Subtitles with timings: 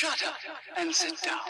[0.00, 0.36] Shut up
[0.80, 1.40] and sit down.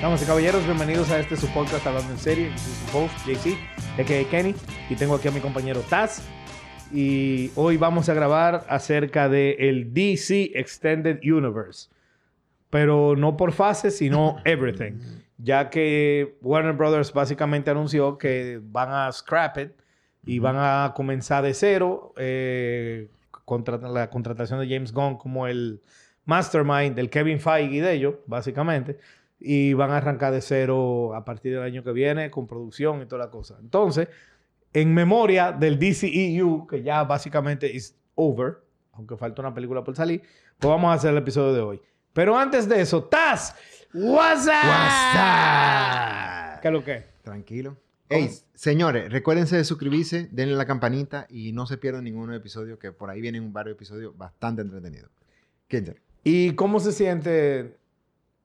[0.00, 2.50] Damas y caballeros, bienvenidos a este su podcast Hablando en Serie.
[2.50, 3.56] Yo soy su host, JC,
[4.00, 4.28] a.k.a.
[4.28, 4.56] Kenny,
[4.90, 6.24] y tengo aquí a mi compañero Taz.
[6.92, 11.88] Y hoy vamos a grabar acerca de el DC Extended Universe.
[12.68, 14.98] Pero no por fases, sino everything.
[15.42, 19.72] Ya que Warner Brothers básicamente anunció que van a scrap it
[20.24, 22.12] y van a comenzar de cero.
[22.16, 23.08] eh,
[23.44, 25.82] contra la contratación de James Gunn como el
[26.24, 28.98] mastermind del Kevin Feige de ellos, básicamente.
[29.38, 33.06] Y van a arrancar de cero a partir del año que viene con producción y
[33.06, 33.58] toda la cosa.
[33.60, 34.08] Entonces,
[34.72, 38.58] en memoria del DCEU, que ya básicamente es over,
[38.92, 40.22] aunque falta una película por salir,
[40.58, 41.82] pues vamos a hacer el episodio de hoy.
[42.12, 43.56] Pero antes de eso, Taz,
[43.94, 44.52] what's up?
[46.60, 47.04] ¿Qué es lo que?
[47.22, 47.76] Tranquilo.
[48.08, 52.92] Ey, señores, recuérdense de suscribirse, denle la campanita y no se pierdan ninguno episodio, que
[52.92, 55.10] por ahí vienen varios episodios bastante entretenidos.
[55.68, 57.78] ¿Quién ¿Y cómo se siente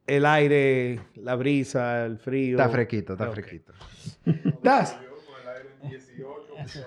[0.06, 2.58] el aire, la brisa, el frío?
[2.58, 3.74] Está fresquito, está fresquito.
[5.82, 6.84] Taz,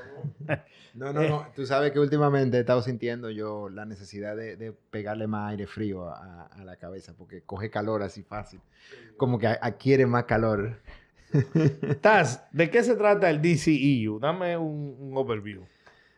[0.95, 1.47] No, no, no.
[1.55, 5.67] Tú sabes que últimamente he estado sintiendo yo la necesidad de, de pegarle más aire
[5.67, 8.61] frío a, a la cabeza, porque coge calor así fácil.
[9.17, 10.81] Como que adquiere más calor.
[12.01, 14.19] Taz, ¿de qué se trata el DCEU?
[14.19, 15.63] Dame un, un overview.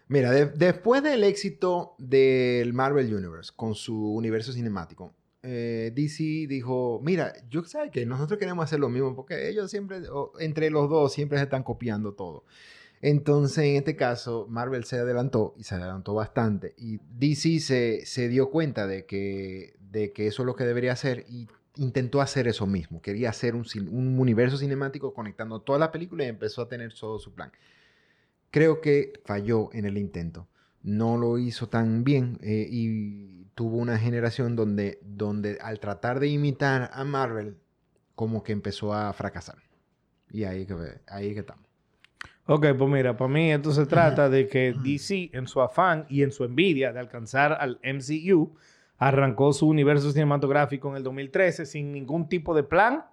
[0.09, 5.13] Mira, de- después del éxito del Marvel Universe con su universo cinemático,
[5.43, 10.03] eh, DC dijo, mira, yo sé que nosotros queremos hacer lo mismo porque ellos siempre,
[10.39, 12.45] entre los dos, siempre se están copiando todo.
[13.01, 16.75] Entonces, en este caso, Marvel se adelantó y se adelantó bastante.
[16.79, 21.27] Y DC se, dio cuenta de que, de que eso es lo que debería hacer
[21.29, 23.03] y intentó hacer eso mismo.
[23.03, 23.67] Quería hacer un,
[24.19, 27.51] universo cinemático conectando todas las películas y empezó a tener todo su plan.
[28.53, 30.49] Creo que falló en el intento.
[30.83, 33.32] No lo hizo tan bien eh, y
[33.63, 37.59] tuvo una generación donde, donde al tratar de imitar a Marvel,
[38.17, 39.59] como que empezó a fracasar.
[40.31, 40.75] Y ahí que,
[41.07, 41.65] ahí que estamos.
[42.47, 46.25] Ok, pues mira, para mí esto se trata de que DC, en su afán y
[46.25, 48.57] en su envidia de alcanzar al MCU,
[48.99, 53.05] arrancó su universo cinematográfico en el 2013 sin ningún tipo de plan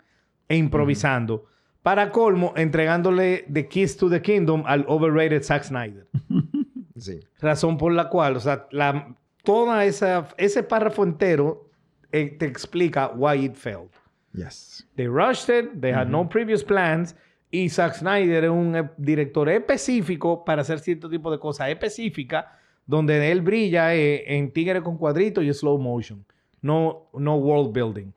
[0.47, 1.45] e improvisando.
[1.83, 6.07] Para colmo, entregándole The Keys to the Kingdom al overrated Zack Snyder.
[6.97, 7.17] Sí.
[7.39, 11.69] Razón por la cual, o sea, la, toda esa, ese párrafo entero
[12.11, 13.89] eh, te explica why it failed.
[14.33, 14.87] Yes.
[14.95, 17.15] They rushed it, they had no previous plans.
[17.51, 22.45] Y Zack Snyder es un eh, director específico para hacer cierto tipo de cosas específicas,
[22.85, 26.23] donde él brilla eh, en tigre con cuadritos y slow motion,
[26.61, 28.11] no, no world building.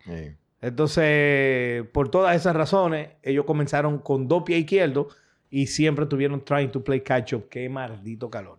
[0.61, 5.17] Entonces, por todas esas razones, ellos comenzaron con dos pies izquierdos
[5.51, 7.49] y siempre tuvieron trying to play catch up.
[7.49, 8.59] Qué maldito calor.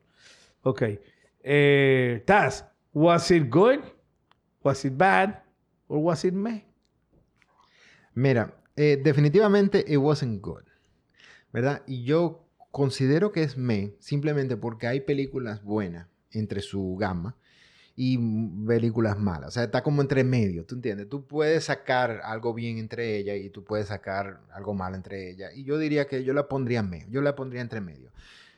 [0.64, 0.84] Ok.
[1.44, 3.82] Eh, Taz, was it good?
[4.64, 5.44] Was it bad?
[5.88, 6.64] Or was it meh?
[8.16, 10.64] Mira, eh, definitivamente it wasn't good.
[11.52, 11.84] ¿Verdad?
[11.86, 17.36] Y yo considero que es me simplemente porque hay películas buenas entre su gama
[17.96, 18.18] y
[18.66, 19.50] películas malas.
[19.50, 21.08] O sea, está como entre medio, ¿tú entiendes?
[21.10, 25.52] Tú puedes sacar algo bien entre ellas y tú puedes sacar algo mal entre ellas.
[25.56, 27.08] Y yo diría que yo la pondría en medio.
[27.10, 28.12] Yo la pondría entre medio.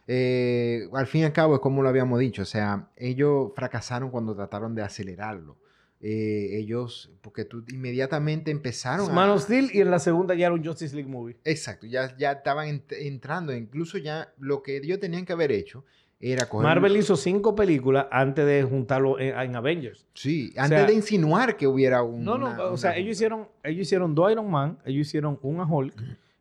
[0.07, 2.43] Eh, al fin y al cabo es como lo habíamos dicho.
[2.43, 5.57] O sea, ellos fracasaron cuando trataron de acelerarlo.
[6.01, 10.53] Eh, ellos, porque tú inmediatamente empezaron Man of Steel y en la segunda ya era
[10.55, 11.37] un Justice League movie.
[11.45, 15.83] Exacto, ya, ya estaban ent- entrando, incluso ya lo que ellos tenían que haber hecho
[16.19, 16.63] era coger...
[16.67, 20.05] Marvel hizo cinco películas antes de juntarlo en, en Avengers.
[20.13, 22.23] Sí, antes sea- de insinuar que hubiera un...
[22.23, 25.39] No, no, una- o sea, una- ellos hicieron, ellos hicieron dos Iron Man, ellos hicieron
[25.41, 25.93] un Hulk,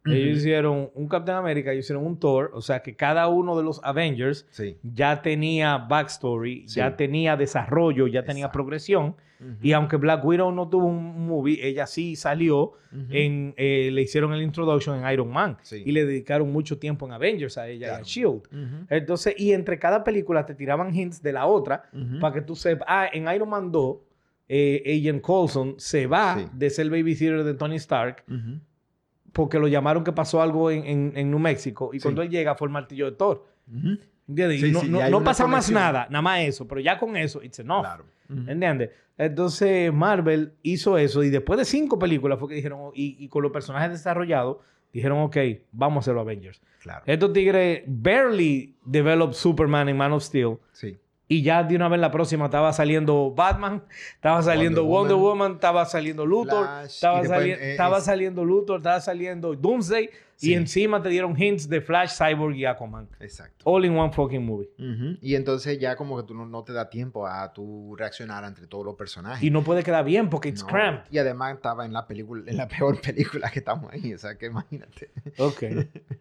[0.06, 3.62] ellos hicieron un Captain America, ellos hicieron un Thor, o sea que cada uno de
[3.65, 4.76] los Avengers Sí.
[4.82, 6.76] ya tenía backstory, Sí.
[6.76, 8.53] ya tenía desarrollo, ya tenía Exacto.
[8.59, 9.16] progresión.
[9.60, 12.60] Y aunque Black Widow no tuvo un movie, ella sí salió
[12.92, 13.06] Ujú.
[13.10, 15.82] en, eh, le hicieron el introduction en Iron Man Sí.
[15.84, 18.04] y le dedicaron mucho tiempo en Avengers a ella y a Claro.
[18.04, 18.42] Shield.
[18.89, 21.91] Entonces, y entre cada película te tiraban hints de la otra
[22.21, 23.98] para que tú sepas, ah, en Iron Man 2,
[24.48, 28.24] eh, Agent Coulson se va de ser babysitter de Tony Stark.
[29.34, 32.04] Porque lo llamaron que pasó algo en, en, en New México y Sí.
[32.04, 33.45] cuando él llega fue el martillo de Thor.
[34.27, 37.83] Sí, no sí, pasa más nada, nada más eso, pero ya con eso, it's enough.
[37.83, 38.04] Claro.
[39.16, 43.42] Entonces Marvel hizo eso y después de cinco películas fue que dijeron, y, y con
[43.42, 44.57] los personajes desarrollados,
[44.92, 45.37] dijeron, ok,
[45.72, 46.60] vamos a hacer los Avengers.
[46.80, 47.03] Claro.
[47.07, 50.97] Estos tigres barely developed Superman en Man of Steel Sí.
[51.26, 53.82] Y ya de una vez la próxima estaba saliendo Batman,
[54.15, 57.98] estaba saliendo Wonder Wonder Woman, Woman, estaba saliendo Luthor, Flash, estaba, después, sali- eh, estaba
[57.98, 60.50] es- saliendo Luthor, estaba saliendo Doomsday Sí.
[60.50, 63.09] y encima te dieron hints de Flash, Cyborg y Aquaman.
[63.21, 63.62] Exacto.
[63.65, 64.68] All in one fucking movie.
[64.78, 65.16] Ujú.
[65.22, 68.66] Y entonces ya como que tú no, no te da tiempo a tu reaccionar entre
[68.66, 69.42] todos los personajes.
[69.42, 70.66] Y no puede quedar bien porque it's No.
[70.68, 71.04] cramped.
[71.10, 74.36] Y además estaba en la película, en la peor película que estamos ahí, o sea
[74.36, 75.10] que imagínate.
[75.38, 75.62] Ok.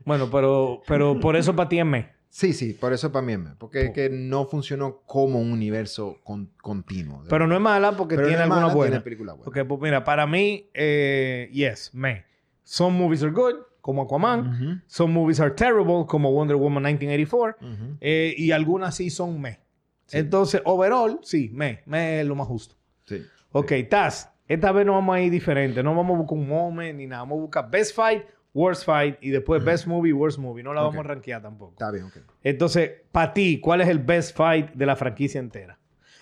[0.05, 2.22] bueno, pero, pero por eso para ti es me.
[2.35, 6.49] Sí, sí, por eso para mí porque es que no funcionó como un universo con-
[6.63, 7.23] continuo.
[7.29, 8.89] Pero no es mala porque Pero tiene no alguna buena.
[8.93, 9.47] tiene película buena.
[9.49, 12.25] Ok, pues mira, para mí, eh, yes, me.
[12.63, 14.81] Some movies are good, como Aquaman.
[14.87, 17.57] Some movies are terrible, como Wonder Woman 1984.
[17.61, 17.97] ujú.
[18.01, 19.59] eh, y algunas sí son me.
[20.07, 20.17] Sí.
[20.17, 21.83] Entonces, overall, sí, me.
[21.85, 22.75] Me es lo más justo.
[23.05, 23.21] Sí.
[23.51, 25.83] Ok, Taz, esta vez no vamos a ir diferente.
[25.83, 27.21] No vamos a buscar un moment ni nada.
[27.21, 30.63] Vamos a buscar best fight, worst fight y después best movie, worst movie.
[30.63, 31.71] No la vamos a rankear tampoco.
[31.73, 32.17] Está bien, ok.
[32.43, 35.77] Entonces, para ti, ¿cuál es el best fight de la franquicia entera?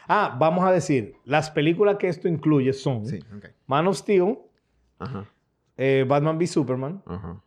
[0.07, 3.19] Ah, vamos a decir, las películas que esto incluye son Sí.
[3.67, 4.37] Man of Steel,
[4.99, 5.25] Ajá,
[5.77, 7.41] eh, Batman v Superman, ajá.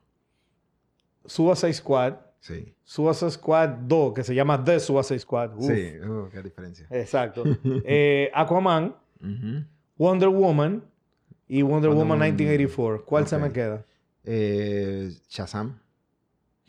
[1.26, 2.74] Suicide Squad, Sí.
[2.84, 5.54] Suicide Squad 2, que se llama The Suicide Squad.
[5.56, 5.64] Uf.
[5.66, 6.86] Sí, uh, qué diferencia.
[6.90, 7.42] Exacto.
[7.86, 8.94] Eh, Aquaman.
[9.96, 10.84] Wonder Woman
[11.48, 12.18] y Wonder, Wonder Woman Woman.
[12.36, 13.04] 1984.
[13.06, 13.86] ¿Cuál se me queda?
[14.24, 15.78] Eh, Shazam.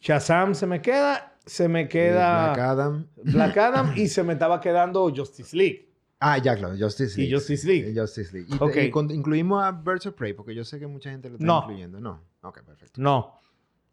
[0.01, 3.07] Shazam se me queda, se me queda Black Adam.
[3.23, 5.89] Black Adam y se me estaba quedando Justice League.
[6.19, 7.35] Ah, ya, claro, Justice Y League.
[7.35, 7.89] Justice League.
[7.91, 8.47] Eh, Justice League.
[8.49, 8.75] Y, Ok.
[8.77, 11.45] y con- incluimos a Birds of Prey, porque yo sé que mucha gente lo está
[11.45, 11.59] No.
[11.63, 11.99] incluyendo.
[11.99, 12.21] No.
[12.41, 13.01] Ok, perfecto.
[13.01, 13.39] No.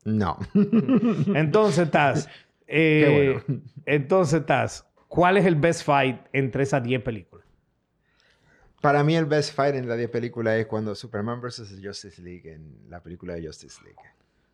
[0.04, 0.38] No.
[1.34, 1.88] Entonces,
[2.66, 3.62] eh, Qué bueno.
[3.86, 7.41] Entonces, Taz, ¿cuál es el best fight entre esas 10 películas?
[8.82, 11.78] Para mí el best fight en la 10 película es cuando Superman vs.
[11.80, 13.96] Justice League en la película de Justice League.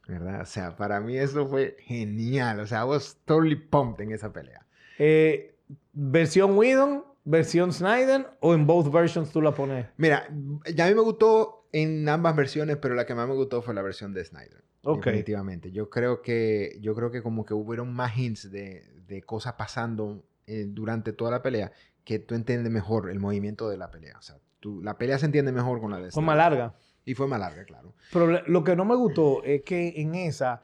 [0.06, 0.42] ¿Verdad?
[0.42, 2.60] O sea, para mí eso fue genial.
[2.60, 4.66] O sea, I was totally pumped en esa pelea.
[4.98, 5.54] Eh,
[5.94, 9.86] ¿Versión Whedon, versión Snyder o en both versions tú la pones?
[9.96, 10.28] Mira,
[10.74, 13.72] ya a mí me gustó en ambas versiones, pero la que más me gustó fue
[13.72, 14.62] la versión de Snyder.
[14.82, 15.06] Ok.
[15.06, 15.72] Definitivamente.
[15.72, 20.22] Yo creo que, yo creo que como que hubieron más hints de, de cosas pasando
[20.48, 21.70] eh, durante toda la pelea
[22.04, 24.16] que tú entiendes mejor el movimiento de la pelea.
[24.18, 26.74] O sea, tú- la pelea se entiende mejor con la de Fue más larga.
[27.04, 27.94] Y fue más larga, claro.
[28.12, 30.62] Pero lo que no me gustó es que en esa,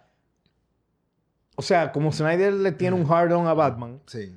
[1.57, 4.37] o sea, como Snyder le tiene un hard on a Batman, Sí.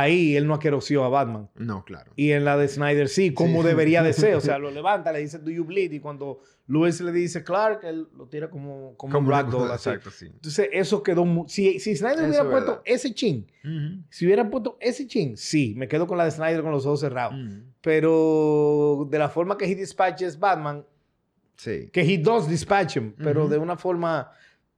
[0.00, 1.48] Ahí él no aqueroció a Batman.
[1.54, 2.12] No, claro.
[2.16, 3.68] Y en la de Snyder sí, como Sí.
[3.68, 4.34] debería de ser.
[4.36, 5.92] O sea, lo levanta, le dice, do you bleed?
[5.92, 9.90] Y cuando Luis le dice Clark, él lo tira como, como, un ragdoll así.
[9.90, 10.26] Exacto, sí.
[10.26, 11.24] Entonces, eso quedó...
[11.24, 12.82] mu- Si, si Snyder Eso hubiera es puesto verdad.
[12.86, 13.46] ese chin,
[14.10, 17.00] si hubiera puesto ese chin, sí, me quedo con la de Snyder con los ojos
[17.00, 17.34] cerrados.
[17.82, 20.84] Pero de la forma que he dispatches Batman,
[21.56, 21.88] Sí.
[21.92, 24.30] que he does dispatch him, pero de una forma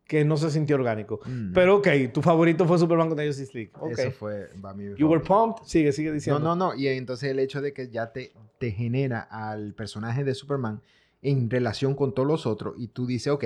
[0.06, 1.20] que no se sintió orgánico.
[1.26, 1.53] Mm.
[1.53, 3.73] Pero ok, tu favorito fue Superman contra Justice League.
[3.81, 3.99] Ok.
[3.99, 4.85] Eso fue mí.
[4.85, 5.56] mi You were favorito.
[5.56, 5.69] pumped.
[5.69, 6.41] Sigue, sigue No, diciendo.
[6.41, 6.75] no, no.
[6.75, 10.81] Y entonces el hecho de que ya te, te genera al personaje de Superman
[11.23, 13.44] en relación con todos los otros y tú dices, ok,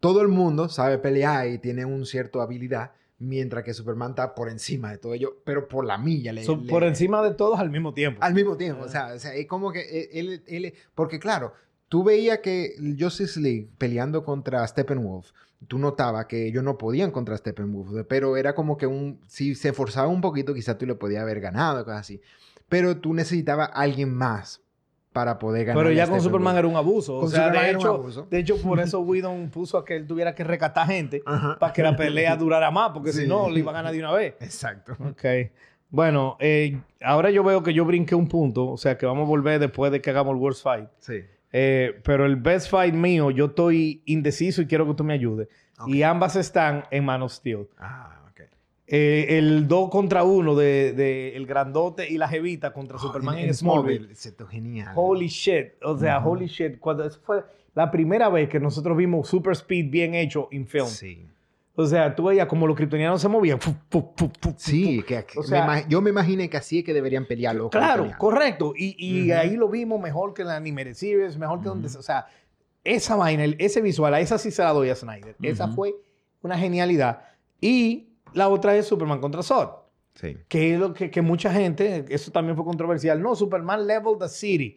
[0.00, 4.48] todo el mundo sabe pelear y tiene un cierto habilidad, mientras que Superman está por
[4.48, 6.32] encima de todo ello, pero por la milla.
[6.32, 8.22] Le, So, le- por encima de todos al mismo tiempo.
[8.22, 8.86] Al mismo tiempo, Ah.
[8.86, 11.52] o, sea, o sea, es como que e, él, él- porque claro,
[11.88, 15.32] tú veías que Justice League peleando contra Steppenwolf,
[15.66, 19.72] tú notabas que ellos no podían contra Steppenwolf, pero era como que un, si se
[19.72, 22.20] forzaba un poquito, quizás tú le podías haber ganado, cosas así,
[22.68, 24.62] pero tú necesitabas a alguien más
[25.12, 25.82] para poder ganar.
[25.82, 27.16] Pero ya con Superman era un abuso.
[27.16, 28.26] O Con sea, Superman de era un hecho, abuso.
[28.30, 31.58] de hecho, por eso Whedon puso a que él tuviera que recatar gente Ajá.
[31.58, 34.12] para que la pelea durara más, porque si no, le iba a ganar de una
[34.12, 34.34] vez.
[34.40, 34.96] Exacto.
[35.10, 35.24] Ok.
[35.90, 39.28] Bueno, eh, ahora yo veo que yo brinqué un punto, o sea que vamos a
[39.28, 40.88] volver después de que hagamos el Worst Fight.
[40.98, 41.24] Sí.
[41.52, 45.48] Eh, pero el Best Fight mío, yo estoy indeciso y quiero que tú me ayudes.
[45.78, 45.88] Ok.
[45.88, 47.68] Y ambas están en Man of Steel.
[47.78, 48.42] Ah, ok.
[48.86, 53.54] Eh, el 2 contra 1 de, de el grandote y la jevita contra Superman en,
[53.54, 54.14] Smallville.
[54.14, 54.92] Se te genial.
[54.94, 55.82] Holy shit.
[55.82, 56.78] O sea, holy shit.
[56.78, 60.86] Cuando eso fue la primera vez que nosotros vimos Super Speed bien hecho en film.
[60.86, 61.26] Sí.
[61.80, 63.60] O sea, tú veías como los kryptonianos se movían.
[63.60, 66.84] Fu, fu, fu, Sí, que, O me sea- ima- yo me imaginé que así es
[66.84, 68.72] que deberían pelear los Claro, correcto.
[68.76, 69.38] Y, y Ujú.
[69.40, 71.86] ahí lo vimos mejor que en la Animated Series, mejor que donde...
[71.86, 71.98] Ujú.
[72.00, 72.26] O sea,
[72.82, 75.36] esa vaina, ese visual, a esa sí se la doy a Snyder.
[75.40, 75.74] Esa Ujú.
[75.74, 75.94] fue
[76.42, 77.20] una genialidad.
[77.60, 79.68] Y la otra es Superman contra Zod.
[80.16, 80.36] Sí.
[80.48, 83.22] Que es lo que, que mucha gente, eso también fue controversial.
[83.22, 84.74] No, Superman level the city.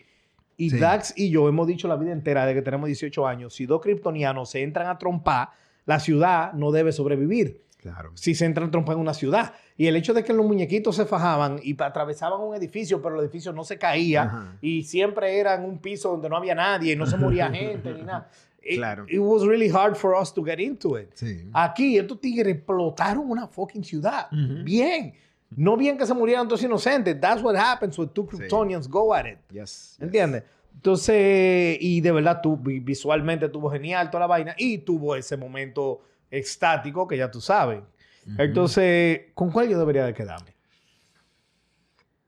[0.56, 0.78] Y Sí.
[0.78, 3.82] Dax y yo hemos dicho la vida entera de que tenemos 18 años, si dos
[3.82, 5.50] kryptonianos se entran a trompar,
[5.86, 8.12] la ciudad no debe sobrevivir Claro.
[8.14, 9.54] si se entran a trompar en una ciudad.
[9.76, 13.22] Y el hecho de que los muñequitos se fajaban y atravesaban un edificio, pero el
[13.22, 14.58] edificio no se caía Ajá.
[14.62, 17.92] y siempre era en un piso donde no había nadie y no se moría gente
[17.94, 18.30] ni nada.
[18.64, 19.06] It- Claro.
[19.10, 21.10] It was really hard for us to get into it.
[21.16, 21.50] Sí.
[21.52, 24.28] Aquí estos tigres explotaron una fucking ciudad.
[24.64, 25.14] Bien.
[25.56, 27.20] No bien que se murieran dos inocentes.
[27.20, 28.38] That's what happens when two Sí.
[28.38, 29.40] Kryptonians go at it.
[29.52, 29.98] Yes.
[30.00, 30.44] ¿Entiendes?
[30.74, 35.38] Entonces, y de verdad, tú, vi- visualmente tuvo genial toda la vaina y tuvo ese
[35.38, 37.82] momento estático que ya tú sabes.
[38.38, 40.54] Entonces, ¿con cuál yo debería de quedarme?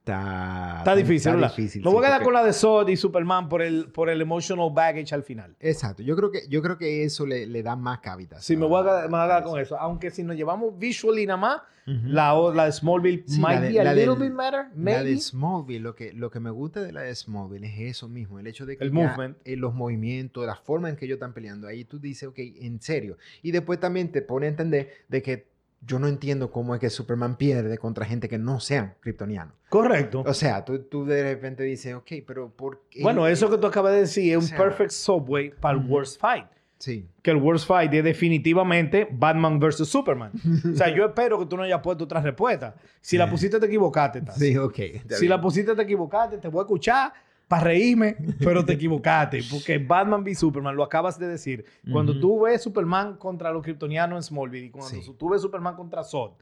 [0.04, 2.88] Está, Está difícil, está difícil, Me voy a sí, quedar porque- con la de Zod
[2.88, 5.56] y Superman por el, por el emotional baggage al final.
[5.60, 6.02] Exacto.
[6.02, 8.44] Yo creo que, yo creo que eso le, le da más cavitas.
[8.44, 9.78] Sí, me voy a quedar, me voy a quedar con eso.
[9.78, 13.60] Aunque si nos llevamos visually nada más, la, o- la de Smallville Sí, might la
[13.62, 15.04] de- be a la little del- bit matter, La maybe.
[15.04, 18.38] de Smallville, lo que, lo que me gusta de la de Smallville es eso mismo,
[18.38, 19.38] el hecho de que El ya, movement.
[19.46, 22.78] eh, los movimientos, la forma en que ellos están peleando, ahí tú dices, ok, en
[22.82, 23.16] serio.
[23.42, 25.53] Y después también te pone a entender de que
[25.86, 29.54] yo no entiendo cómo es que Superman pierde contra gente que no sean kryptonianos.
[29.68, 30.22] Correcto.
[30.26, 33.02] O sea, tú, tú de repente dices, ok, pero ¿por qué?
[33.02, 35.84] Bueno, eso que tú acabas de decir es o un sea, perfect subway para el
[35.84, 36.46] worst fight.
[36.78, 37.08] Sí.
[37.22, 40.32] Que el worst fight es definitivamente Batman versus Superman.
[40.72, 42.74] o sea, yo espero que tú no hayas puesto otra respuesta.
[43.00, 44.20] Si la pusiste, te equivocaste.
[44.22, 44.36] Taz.
[44.36, 44.74] Sí, ok.
[44.74, 45.30] Si bien.
[45.30, 46.38] la pusiste, te equivocaste.
[46.38, 47.12] Te voy a escuchar
[47.48, 49.40] para reírme, pero te equivocaste.
[49.50, 51.64] Porque Batman v Superman, lo acabas de decir.
[51.92, 52.20] Cuando Ujú.
[52.20, 55.02] tú ves Superman contra los kryptonianos en Smallville y cuando Sí.
[55.18, 56.32] tú ves Superman contra Zod,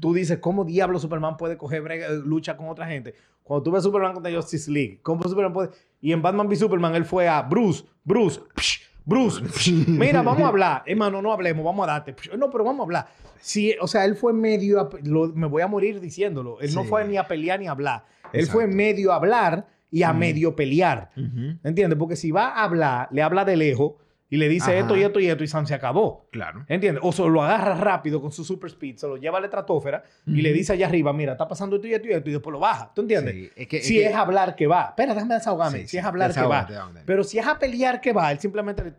[0.00, 3.14] tú dices, ¿cómo diablo Superman puede coger brega- eh, lucha con otra gente?
[3.44, 5.70] Cuando tú ves Superman contra Justice League, ¿cómo Superman puede...?
[6.00, 10.42] Y en Batman v Superman, él fue a Bruce, Bruce, psh, Bruce, psh, mira, vamos
[10.42, 10.82] a hablar.
[10.86, 12.12] Hermano, no hablemos, vamos a darte.
[12.14, 13.06] psh, No, pero vamos a hablar.
[13.40, 14.80] Sí, o sea, él fue medio...
[14.80, 16.60] a pe- lo- me voy a morir diciéndolo.
[16.60, 18.04] Él no fue ni a pelear ni a hablar.
[18.32, 21.10] Él fue medio a hablar y a medio pelear.
[21.16, 21.58] Ujú.
[21.62, 21.96] ¿Entiendes?
[21.98, 23.92] Porque si va a hablar, le habla de lejos
[24.30, 24.80] y le dice Ajá.
[24.80, 26.26] esto y esto y esto y Sam se acabó.
[26.32, 26.64] Claro.
[26.66, 27.02] ¿Entiendes?
[27.04, 30.02] O se lo agarra rápido con su super speed, se lo lleva a la estratosfera
[30.26, 32.50] y le dice allá arriba, mira, está pasando esto y esto y esto, y después
[32.52, 32.90] lo baja.
[32.94, 33.34] ¿Tú entiendes?
[33.34, 34.86] Sí, es que- es si que- es hablar que va.
[34.88, 35.78] Espera, déjame desahogarme.
[35.80, 36.66] Sí, si sí, es hablar que va.
[37.04, 38.94] Pero si es a pelear que va, él simplemente le...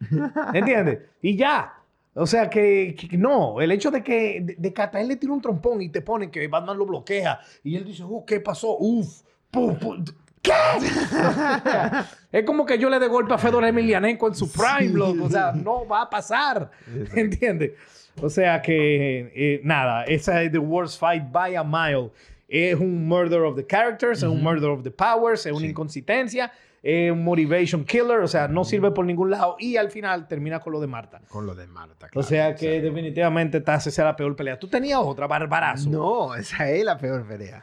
[0.54, 0.98] ¿Entiendes?
[1.22, 1.74] Y ya.
[2.14, 5.16] O sea que, que no, el hecho de que, de, de que hasta él le
[5.16, 8.40] tira un trompón y te ponen que Batman lo bloquea y él dice, uh, ¿qué
[8.40, 8.76] pasó?
[8.78, 10.04] Uf, pu, pu,
[10.42, 10.52] ¿qué?
[12.32, 14.92] es como que yo le dé golpe a Fedor Emelianenko en su prime, Sí.
[14.92, 15.24] loco.
[15.24, 16.70] O sea, no va a pasar.
[17.14, 17.72] ¿Entiendes?
[18.20, 22.10] O sea que, eh, nada, esa es The Worst Fight by a Mile.
[22.48, 25.66] Es un murder of the characters, es un murder of the powers, es una Sí.
[25.68, 26.50] inconsistencia,
[26.82, 30.58] es un motivation killer, o sea, no sirve por ningún lado y al final termina
[30.58, 31.20] con lo de Marta.
[31.28, 32.06] Con lo de Marta.
[32.06, 34.58] o claro, sea que definitivamente Taz esa era la peor pelea.
[34.58, 35.88] Tú tenías otra, barbarazo.
[35.90, 37.62] No, esa es la peor pelea.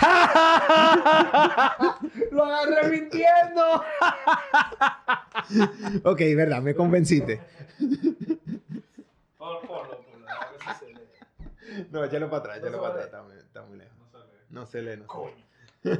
[2.30, 3.82] lo agarré mintiendo.
[6.04, 7.40] Ok, verdad, me convenciste.
[11.90, 13.06] No, échalo para atrás, échalo para atrás.
[13.06, 13.96] Está muy, está muy lejos.
[14.50, 15.98] No se lee, no se lee.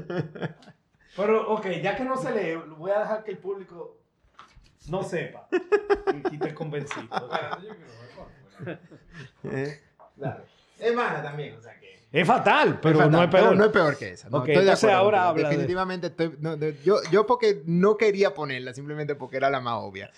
[1.17, 3.97] Pero, ok, ya que no se lee, voy a dejar que el público
[4.89, 5.49] no sepa.
[6.31, 7.01] Y, te convencí.
[7.11, 7.35] ok.
[9.45, 9.81] Eh,
[10.19, 10.45] Claro.
[10.79, 11.98] Es mala también, o sea que...
[12.11, 13.57] Es fatal, pero fatal, no es peor.
[13.57, 14.31] no es peor que esa.
[14.31, 16.33] No, Ok, estoy de entonces acuerdo ahora habla de- Definitivamente estoy...
[16.41, 20.11] no, yo, yo porque no quería ponerla, simplemente porque era la más obvia.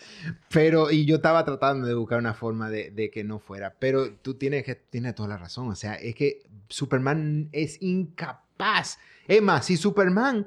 [0.50, 3.74] Pero, y yo estaba tratando de buscar una forma de, de que no fuera.
[3.78, 5.68] Pero tú tienes, que, tienes toda la razón.
[5.68, 8.98] O sea, es que Superman es incapaz.
[9.26, 10.46] Es más, si Superman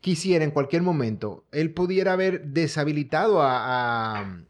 [0.00, 4.18] quisiera en cualquier momento, él pudiera haber deshabilitado a...
[4.20, 4.42] a-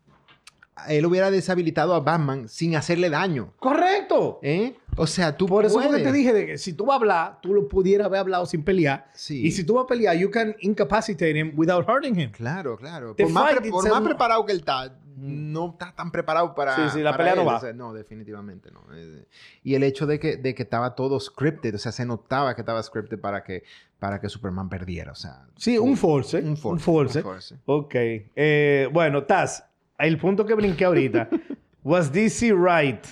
[0.88, 3.52] él hubiera deshabilitado a Batman sin hacerle daño.
[3.60, 4.40] Correcto.
[4.42, 4.74] ¿Eh?
[4.96, 6.04] O sea, tú Por eso fue que puedes.
[6.04, 8.62] te dije de que si tú vas a hablar, tú lo pudieras haber hablado sin
[8.62, 9.06] pelear.
[9.14, 9.46] Sí.
[9.46, 12.30] Y si tú vas a pelear, you can incapacitate him without hurting him.
[12.30, 13.14] Claro, claro.
[13.14, 16.76] The Por más, pre- por más preparado que él está, no está tan preparado para.
[16.76, 17.48] Sí, sí, la pelea no él.
[17.48, 17.56] va.
[17.56, 18.84] O sea, no, definitivamente no.
[18.94, 19.24] Eh,
[19.62, 22.60] Y el hecho de que, de que estaba todo scripted, o sea, se notaba que
[22.60, 23.62] estaba scripted para que,
[23.98, 25.46] para que Superman perdiera, o sea.
[25.56, 26.36] Sí, un force.
[26.38, 26.74] Un force.
[26.74, 27.18] Un force.
[27.20, 27.54] un force.
[27.64, 27.94] Ok.
[28.36, 29.64] Eh, bueno, Taz,
[29.98, 31.30] el punto que brinqué ahorita.
[31.84, 33.02] was DC right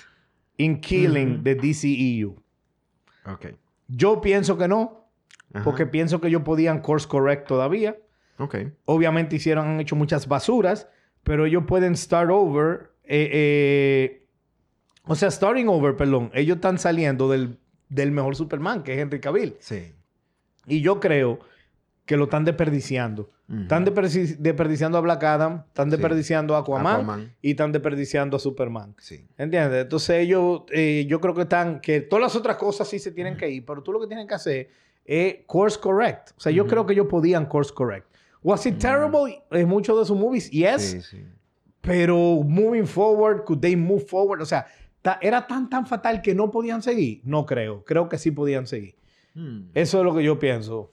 [0.64, 1.42] in killing Ujú.
[1.44, 2.36] the DCEU?
[3.26, 3.46] Ok.
[3.88, 5.06] Yo pienso que no,
[5.52, 5.64] Ajá.
[5.64, 7.96] porque pienso que ellos podían course correct todavía.
[8.38, 8.56] Ok.
[8.86, 10.88] Obviamente hicieron, han hecho muchas basuras,
[11.22, 12.90] pero ellos pueden start over.
[13.04, 14.26] eh, eh,
[15.04, 16.30] o sea, starting over, perdón.
[16.34, 19.56] Ellos están saliendo del, del mejor Superman, que es Henry Cavill.
[19.58, 19.92] Sí.
[20.66, 21.40] Y yo creo
[22.06, 23.30] que lo están desperdiciando.
[23.48, 25.96] Están desperdici- desperdiciando a Black Adam, están Sí.
[25.96, 27.34] desperdiciando a Aquaman, Aquaman.
[27.42, 28.94] y están desperdiciando a Superman.
[28.98, 29.26] Sí.
[29.36, 29.82] ¿Entiendes?
[29.82, 33.36] Entonces ellos, eh, yo creo que están, que todas las otras cosas sí se tienen
[33.36, 34.70] que ir, pero tú lo que tienes que hacer
[35.04, 36.30] es course correct.
[36.36, 38.06] O sea, yo creo que ellos podían course correct.
[38.42, 40.48] Was it terrible en muchos de sus movies?
[40.50, 40.82] Yes.
[40.82, 41.24] Sí, sí.
[41.80, 44.42] Pero moving forward, could they move forward?
[44.42, 44.66] O sea,
[45.02, 47.20] ta- era tan, tan fatal que no podían seguir.
[47.24, 47.84] No creo.
[47.84, 48.94] Creo que sí podían seguir.
[49.34, 49.70] Hmm.
[49.74, 50.92] Eso es lo que yo pienso.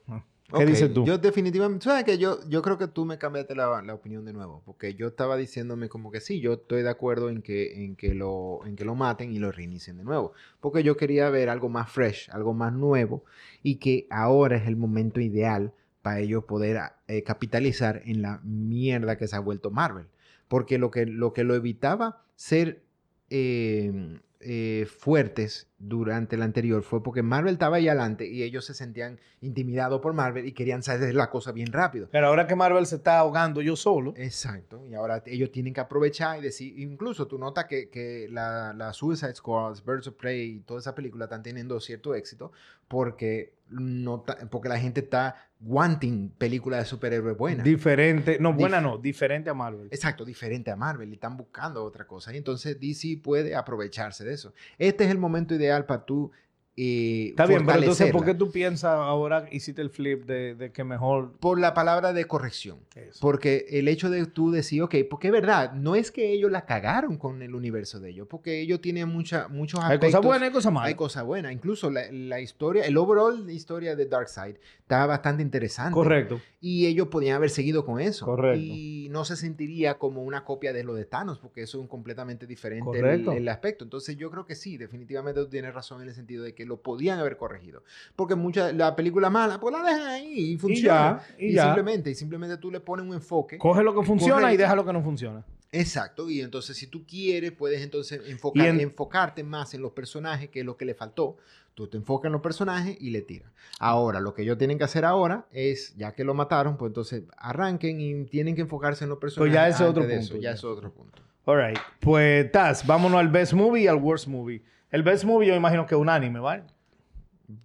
[0.56, 1.04] ¿Qué dices tú?
[1.06, 4.32] Yo definitivamente, ¿sabes que yo, yo creo que tú me cambiaste la, la opinión de
[4.32, 7.98] nuevo, porque yo estaba diciéndome como que sí, yo estoy de acuerdo en que, en
[7.98, 11.50] que, lo, en que lo maten y lo reinicien de nuevo, porque yo quería ver
[11.50, 13.26] algo más fresh, algo más nuevo,
[13.62, 19.18] y que ahora es el momento ideal para ellos poder eh, capitalizar en la mierda
[19.18, 20.08] que se ha vuelto Marvel,
[20.48, 22.84] porque lo que lo, que lo evitaba ser
[23.30, 28.74] eh, eh, fuertes durante el anterior fue porque Marvel estaba ahí adelante y ellos se
[28.74, 32.08] sentían intimidados por Marvel y querían hacer la cosa bien rápido.
[32.12, 34.14] Pero ahora que Marvel se está ahogando yo solo.
[34.16, 38.74] Exacto, y ahora ellos tienen que aprovechar y decir, incluso tú notas que, que la,
[38.74, 42.52] la Suicide Squad, Birds of Prey y toda esa película están teniendo cierto éxito
[42.88, 47.64] porque, no porque la gente está wanting películas de superhéroes buenas.
[47.64, 48.38] Diferente.
[48.40, 48.98] No, buena Dif- no.
[48.98, 49.88] Diferente a Marvel.
[49.92, 52.34] Exacto, diferente a Marvel y están buscando otra cosa.
[52.34, 54.54] Y entonces DC puede aprovecharse de eso.
[54.78, 56.32] Este es el momento ideal para tú
[56.80, 60.72] eh, Está bien, pero entonces, ¿por qué tú piensas ahora hiciste el flip de, de
[60.72, 62.78] que mejor Por la palabra de corrección.
[62.96, 63.20] eso?
[63.20, 66.66] Porque el hecho de tú decir, ok, porque es verdad, no es que ellos la
[66.66, 70.12] cagaron con el universo de ellos, porque ellos tienen mucha, muchos Hay aspectos.
[70.12, 70.88] cosas buenas y cosas malas.
[70.90, 71.52] Hay cosas buenas.
[71.52, 75.94] Incluso la, la historia, el overall historia de Darkseid está bastante interesante.
[75.94, 76.40] Correcto.
[76.62, 78.26] Y ellos podían haber seguido con eso.
[78.26, 78.60] Correcto.
[78.64, 81.88] Y no se sentiría como una copia de lo de Thanos, porque eso es un
[81.88, 83.84] completamente diferente el, el aspecto.
[83.84, 86.82] Entonces yo creo que sí, definitivamente tú tienes razón en el sentido de que lo
[86.82, 87.84] podían haber corregido.
[88.16, 91.24] Porque mucha, la película mala, pues la dejan ahí y funciona.
[91.30, 91.64] ya, y ya.
[91.66, 93.58] simplemente, y simplemente tú le pones un enfoque.
[93.58, 95.44] Coge lo que funciona y deja lo que no funciona.
[95.72, 99.92] Exacto, y entonces si tú quieres, puedes entonces enfocar, Y en- enfocarte más en los
[99.92, 101.38] personajes, que es lo que le faltó.
[101.76, 103.52] Tú te enfocas en los personajes y le tiras.
[103.80, 107.24] Ahora, lo que ellos tienen que hacer ahora es, ya que lo mataron, pues entonces
[107.38, 109.54] arranquen y tienen que enfocarse en los personajes.
[109.54, 110.52] ya ese es otro punto, eso, ya ya.
[110.52, 111.22] es otro punto.
[111.46, 111.78] All right.
[112.00, 114.64] Pues, Taz, vámonos al best movie y al worst movie.
[114.92, 116.64] El best movie yo imagino que es unánime, ¿vale?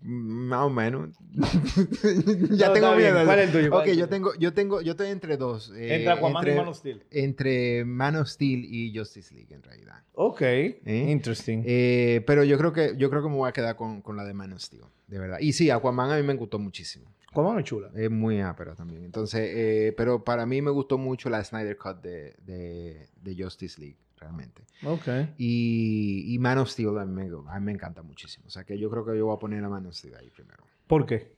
[0.03, 1.11] Más o menos.
[1.35, 3.25] No, ya tengo miedo.
[3.25, 3.71] ¿Cuál es el tuyo?
[3.71, 5.73] ¿Cuál Ok, yo tengo, yo tengo, yo estoy entre dos.
[5.75, 7.03] eh, Entre Aquaman entre, y Man of Steel.
[7.11, 10.03] entre Man of Steel y Justice League, en realidad.
[10.15, 10.43] Ok.
[10.87, 11.63] Interesting.
[11.67, 14.25] Eh, pero yo creo que yo creo que me voy a quedar con, con la
[14.25, 15.39] de Man of Steel, de verdad.
[15.41, 17.13] Y sí, Aquaman a mí me gustó muchísimo.
[17.31, 17.91] Aquaman es chula.
[17.95, 19.05] Es muy ápera también.
[19.05, 23.81] Entonces, eh, pero para mí me gustó mucho la Snyder Cut de, de, de Justice
[23.81, 24.63] League, realmente.
[24.85, 25.09] Ok.
[25.37, 28.47] Y, y Man of Steel a mí, me, a mí me encanta muchísimo.
[28.47, 30.31] O sea que yo creo que yo voy a poner a Man of Steel ahí
[30.31, 30.65] primero.
[30.87, 31.35] ¿Por qué?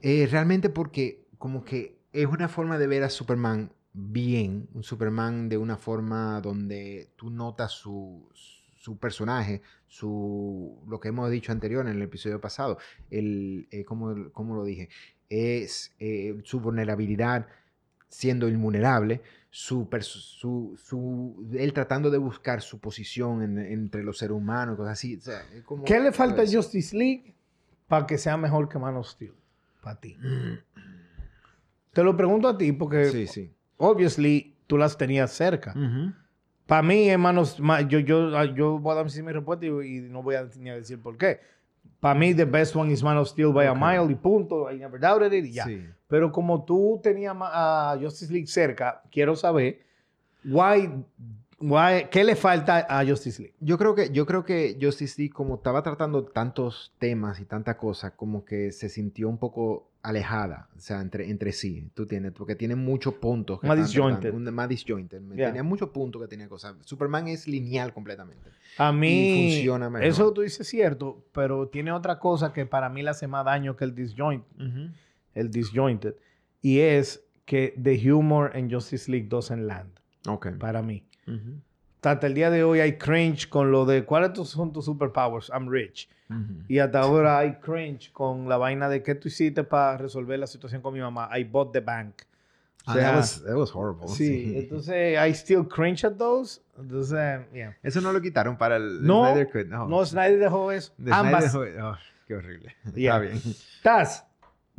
[0.00, 5.48] Eh, realmente porque como que es una forma de ver a Superman bien, un Superman
[5.48, 11.86] de una forma donde tú notas su, su personaje, su, lo que hemos dicho anterior
[11.86, 12.78] en el episodio pasado,
[13.10, 14.88] el, eh, ¿cómo, cómo lo dije?
[15.28, 17.46] Es eh, su vulnerabilidad
[18.12, 24.36] siendo invulnerable, su, su, su, él tratando de buscar su posición en- entre los seres
[24.36, 25.16] humanos, cosas así.
[25.16, 27.34] o sea, es como- ¿Qué le falta a Justice League
[27.88, 29.32] para que sea mejor que Man of Steel?
[29.82, 30.16] Para ti.
[31.92, 33.50] Te lo pregunto a ti porque, Sí, sí.
[33.78, 35.72] obviously, tú las tenías cerca.
[35.72, 36.12] Ujú.
[36.66, 40.22] Para mí, hermanos, ma- yo, yo, yo voy a dar mi respuesta y, y no
[40.22, 41.40] voy a ni a decir por qué.
[42.00, 44.70] Para mí, the best one is Man of Steel by a mile y punto.
[44.70, 45.64] I never doubted it y ya.
[45.66, 45.86] Sí.
[46.08, 49.78] Pero como tú tenías a Justice League cerca, quiero saber,
[50.44, 50.90] why,
[51.60, 53.54] why, ¿qué le falta a Justice League?
[53.60, 57.76] Yo creo que, yo creo que Justice League, como estaba tratando tantos temas y tanta
[57.76, 62.32] cosa, como que se sintió un poco alejada, o sea, entre, entre sí, tú tienes,
[62.32, 63.60] porque tiene muchos puntos.
[63.60, 64.32] que Más disjointed.
[64.34, 65.22] más disjointed.
[65.34, 65.46] Yeah.
[65.48, 66.74] Tenía muchos puntos que tenía cosas.
[66.84, 68.50] Superman es lineal completamente.
[68.78, 70.06] A mí, funciona mejor.
[70.06, 73.76] eso tú dices cierto, pero tiene otra cosa que para mí le hace más daño
[73.76, 74.44] que el disjoint,
[75.34, 76.14] el disjointed,
[76.60, 79.90] y es que the humor en Justice League doesn't land,
[80.26, 80.48] Ok.
[80.58, 81.04] para mí.
[82.02, 85.68] Hasta el día de hoy hay cringe con lo de cuáles son tus superpowers, I'm
[85.68, 86.08] rich.
[86.66, 90.46] Y hasta ahora hay cringe con la vaina de qué tú hiciste para resolver la
[90.46, 91.28] situación con mi mamá.
[91.38, 92.14] I bought the bank.
[92.86, 94.08] O Ah, that, was, that was horrible.
[94.08, 96.60] sí, entonces I still cringe at those.
[96.76, 97.76] Entonces, yeah.
[97.82, 99.66] Eso no lo quitaron para el No, Snyder Cut.
[99.68, 100.92] No, No, Snyder dejó eso.
[100.98, 101.52] De Ambas.
[101.52, 102.74] Snyder dejó- oh, qué horrible.
[102.96, 103.16] Yeah.
[103.16, 103.40] Está bien.
[103.84, 104.26] Taz,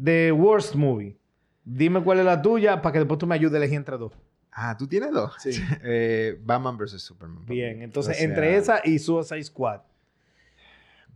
[0.04, 1.16] the worst movie.
[1.64, 4.12] Dime cuál es la tuya para que después tú me ayudes a elegir entre dos.
[4.56, 5.34] Ah, ¿tú tienes dos?
[5.39, 5.52] Sí.
[5.84, 7.02] Eh, Batman vs.
[7.02, 7.46] Superman.
[7.46, 9.82] Bien, entonces O sea, entre esa y Suicide Squad.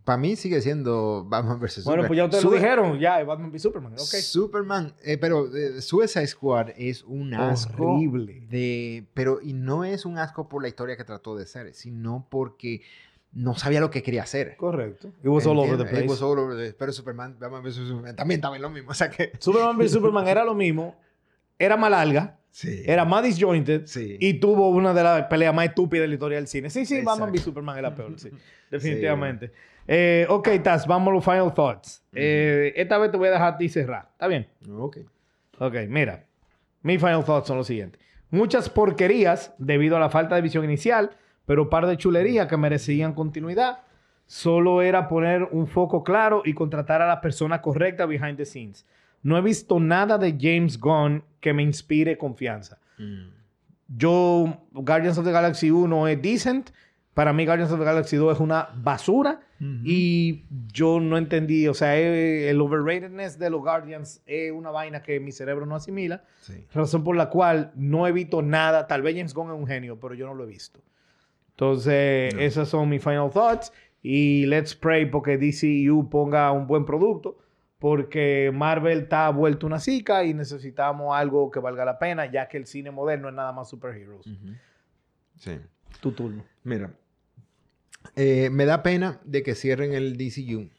[0.04, 1.84] Para mí sigue siendo Batman vs.
[1.84, 2.08] Bueno, Superman.
[2.08, 3.94] pues ya ustedes lo dijeron, ya, Batman v Superman.
[3.94, 4.00] Ok.
[4.00, 8.40] Superman, eh, pero eh, Suicide Squad es un asco Horrible.
[8.50, 12.26] de, pero y no es un asco por la historia que trató de ser, sino
[12.30, 12.82] porque
[13.34, 14.56] no sabía lo que quería hacer.
[14.56, 15.10] Correcto.
[15.22, 16.06] It was all over the place.
[16.06, 17.76] It was all over the- pero Superman, Batman vs.
[17.76, 20.96] Superman también estaba en lo mismo, o sea que Superman v Superman era lo mismo,
[21.60, 22.82] era más larga, Sí.
[22.88, 24.18] era más disjointed Sí.
[24.20, 26.72] y tuvo una de las peleas más estúpidas de la historia del cine.
[26.72, 27.52] Sí, sí, Batman v Exacto.
[27.52, 28.32] Superman es la peor, sí.
[28.72, 29.52] Definitivamente.
[29.88, 32.04] Eh, ok, Taz, vamos a los final thoughts.
[32.14, 34.10] Eh, esta vez te voy a dejar a ti cerrar.
[34.12, 34.48] ¿Está bien?
[34.76, 34.98] Ok.
[35.60, 36.26] Ok, mira.
[36.82, 38.02] Mis final thoughts son los siguientes.
[38.32, 41.12] Muchas porquerías debido a la falta de visión inicial,
[41.46, 43.82] pero par de chulerías que merecían continuidad.
[44.26, 48.84] Solo era poner un foco claro y contratar a la persona correcta behind the scenes.
[49.28, 52.80] No he visto nada de James Gunn que me inspire confianza.
[52.98, 53.28] Mm.
[53.98, 56.70] Yo, Guardians of the Galaxy 1 es decent.
[57.14, 59.42] Para mí, Guardians of the Galaxy 2 es una basura.
[59.84, 65.02] Y yo no entendí, o sea, eh, el overratedness de los Guardians es una vaina
[65.02, 66.24] que mi cerebro no asimila.
[66.42, 66.64] Sí.
[66.74, 68.88] Razón por la cual no he visto nada.
[68.88, 70.80] Tal vez James Gunn es un genio, pero yo no lo he visto.
[71.52, 72.40] Entonces, No.
[72.42, 73.74] esas son mis final thoughts.
[74.04, 77.40] Y let's pray porque DCU ponga un buen producto.
[77.80, 82.58] Porque Marvel está vuelto una cica y necesitamos algo que valga la pena, ya que
[82.58, 84.26] el cine moderno es nada más superheroes.
[84.26, 84.54] Ujú.
[85.36, 85.60] Sí.
[86.02, 86.44] Tu turno.
[86.64, 86.92] Mira,
[88.16, 90.70] eh, me da pena de que cierren el DCU,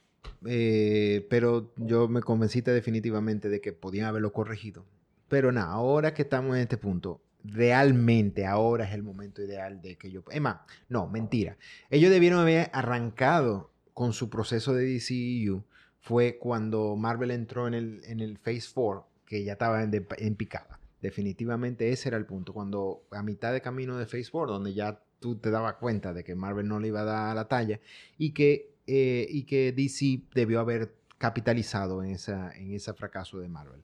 [0.47, 4.85] eh, pero yo me convenciste definitivamente de que podían haberlo corregido.
[5.29, 9.97] Pero nada, ahora que estamos en este punto, realmente ahora es el momento ideal de
[9.97, 10.23] que yo...
[10.31, 10.59] Es más,
[10.89, 11.57] no, mentira.
[11.91, 15.65] Ellos debieron haber arrancado con su proceso de DCU.
[16.09, 20.81] Fue cuando Marvel entró en el, en el Phase 4, que ya estaba en, picada.
[21.03, 22.55] Definitivamente ese era el punto.
[22.55, 26.25] Cuando a mitad de camino de Phase 4, donde ya tú te dabas cuenta de
[26.25, 27.79] que Marvel no le iba a dar la talla
[28.16, 33.49] y que, eh, y que DC debió haber capitalizado en, esa, en ese fracaso de
[33.49, 33.83] Marvel.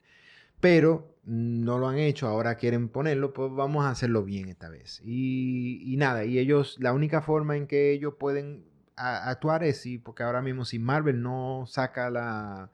[0.61, 5.03] Pero no lo han hecho, ahora quieren ponerlo, pues vamos a hacerlo bien esta vez.
[5.05, 8.65] Y, y nada, y ellos, la única forma en que ellos pueden
[8.97, 12.71] a- actuar es si, porque ahora mismo si Marvel no saca la,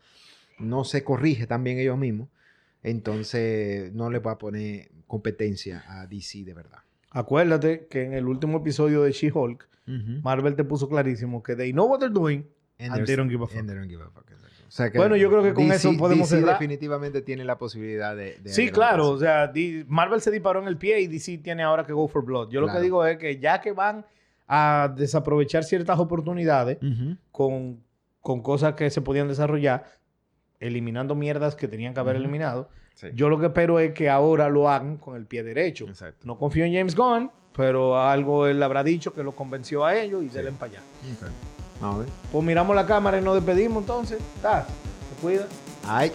[0.59, 2.28] no se corrige también ellos mismos,
[2.83, 6.78] entonces no le va a poner competencia a DC de verdad.
[7.11, 9.68] Acuérdate que en el último episodio de She-Hulk,
[10.22, 12.44] Marvel te puso clarísimo que they know what they're doing
[12.78, 13.56] and they don't give a fuck.
[13.59, 14.24] And they don't give a fuck.
[14.68, 16.54] O sea que Bueno, yo creo que con eso podemos DC cerrar.
[16.54, 18.38] definitivamente tiene la posibilidad de...
[18.38, 19.09] de Sí, claro.
[19.09, 19.52] O sea,
[19.88, 22.50] Marvel se disparó en el pie y DC tiene ahora que go for blood.
[22.50, 24.06] Yo lo que digo es que ya que van
[24.52, 26.78] a desaprovechar ciertas oportunidades
[27.30, 27.84] con,
[28.20, 29.84] con cosas que se podían desarrollar,
[30.58, 33.06] eliminando mierdas que tenían que haber eliminado, Sí.
[33.14, 35.86] yo lo que espero es que ahora lo hagan con el pie derecho.
[35.86, 36.26] Exacto.
[36.26, 40.22] No confío en James Gunn, pero algo él habrá dicho que lo convenció a ellos
[40.24, 40.34] y Sí.
[40.34, 40.80] denle para allá.
[41.14, 41.30] Ok.
[41.80, 42.08] Vamos a ver.
[42.32, 44.18] Pues miramos la cámara y nos despedimos entonces.
[44.36, 44.66] ¿Estás?
[44.66, 45.46] ¿Te cuida?
[45.86, 46.10] Ay.